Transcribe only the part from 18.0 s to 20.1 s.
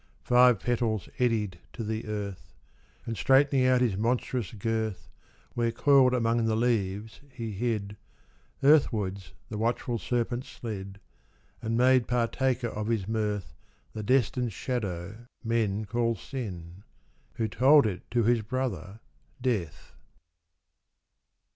to his brother Death.